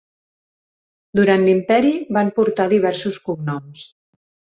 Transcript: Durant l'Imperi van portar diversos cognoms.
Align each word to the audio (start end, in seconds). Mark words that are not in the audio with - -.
Durant 1.19 1.43
l'Imperi 1.47 1.91
van 2.17 2.31
portar 2.39 2.65
diversos 2.73 3.21
cognoms. 3.29 3.85